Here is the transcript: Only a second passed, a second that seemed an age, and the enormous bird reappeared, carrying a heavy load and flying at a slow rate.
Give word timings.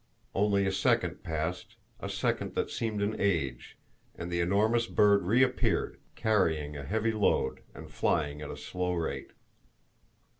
Only 0.33 0.65
a 0.65 0.71
second 0.71 1.21
passed, 1.21 1.75
a 1.99 2.09
second 2.09 2.55
that 2.55 2.71
seemed 2.71 3.03
an 3.03 3.15
age, 3.21 3.77
and 4.15 4.31
the 4.31 4.39
enormous 4.39 4.87
bird 4.87 5.21
reappeared, 5.21 5.99
carrying 6.15 6.75
a 6.75 6.81
heavy 6.87 7.11
load 7.11 7.59
and 7.75 7.87
flying 7.91 8.41
at 8.41 8.49
a 8.49 8.57
slow 8.57 8.93
rate. 8.95 9.29